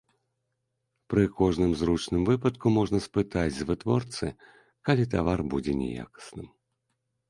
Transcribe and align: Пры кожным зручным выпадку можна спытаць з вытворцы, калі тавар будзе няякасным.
Пры 1.13 1.23
кожным 1.41 1.75
зручным 1.83 2.23
выпадку 2.31 2.67
можна 2.79 3.03
спытаць 3.07 3.55
з 3.61 3.71
вытворцы, 3.75 4.25
калі 4.89 5.03
тавар 5.17 5.49
будзе 5.57 5.73
няякасным. 5.87 6.47